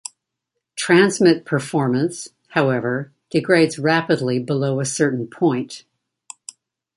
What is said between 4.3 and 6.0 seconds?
below a certain point.